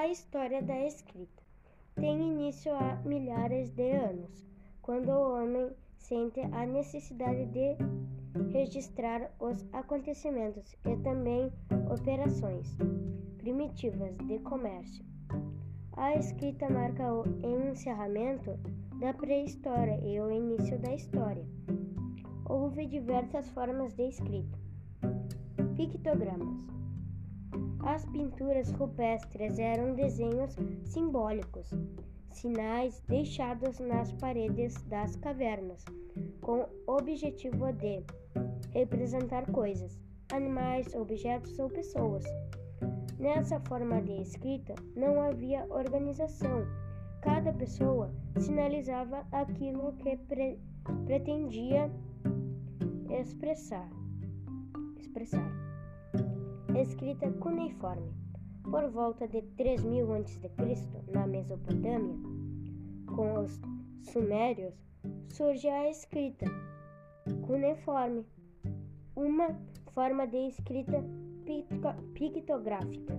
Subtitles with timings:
[0.00, 1.42] A história da escrita
[1.94, 4.46] tem início há milhares de anos,
[4.80, 7.76] quando o homem sente a necessidade de
[8.50, 11.52] registrar os acontecimentos e também
[11.92, 12.78] operações
[13.36, 15.04] primitivas de comércio.
[15.92, 17.24] A escrita marca o
[17.70, 18.58] encerramento
[19.00, 21.44] da pré-história e o início da história.
[22.48, 24.58] Houve diversas formas de escrita.
[25.76, 26.70] Pictogramas.
[27.84, 30.54] As pinturas rupestres eram desenhos
[30.84, 31.70] simbólicos,
[32.30, 35.84] sinais deixados nas paredes das cavernas,
[36.40, 38.04] com objetivo de
[38.72, 39.98] representar coisas,
[40.32, 42.24] animais, objetos ou pessoas.
[43.18, 46.66] Nessa forma de escrita não havia organização.
[47.20, 50.58] Cada pessoa sinalizava aquilo que pre
[51.04, 51.90] pretendia
[53.10, 53.88] expressar.
[54.98, 55.69] expressar.
[56.90, 58.10] Escrita cuneiforme.
[58.64, 60.50] Por volta de 3000 a.C.,
[61.12, 62.16] na Mesopotâmia,
[63.06, 63.60] com os
[64.02, 64.74] sumérios,
[65.28, 66.46] surge a escrita
[67.46, 68.26] cuneiforme,
[69.14, 69.56] uma
[69.94, 71.04] forma de escrita
[72.12, 73.14] pictográfica.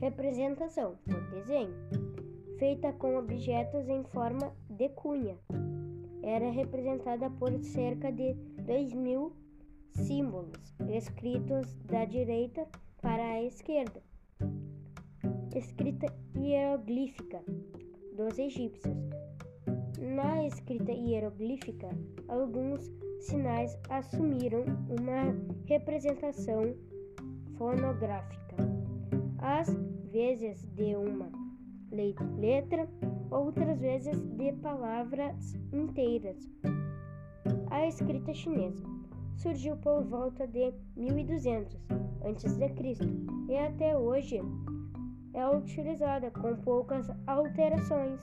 [0.00, 1.72] Representação por desenho,
[2.58, 5.38] feita com objetos em forma de cunha.
[6.20, 9.32] Era representada por cerca de 2 mil
[9.92, 12.66] símbolos escritos da direita
[13.00, 14.02] para a esquerda.
[15.54, 17.42] Escrita hieroglífica
[18.16, 18.94] dos egípcios.
[19.98, 21.88] Na escrita hieroglífica,
[22.28, 25.34] alguns sinais assumiram uma
[25.66, 26.74] representação
[27.56, 28.56] fonográfica,
[29.38, 29.68] às
[30.12, 31.30] vezes de uma
[32.38, 32.88] letra,
[33.30, 36.36] outras vezes de palavras inteiras.
[37.70, 38.95] A escrita chinesa
[39.36, 41.76] surgiu por volta de 1200
[42.24, 42.98] a.C.
[43.48, 44.40] e até hoje
[45.34, 48.20] é utilizada com poucas alterações.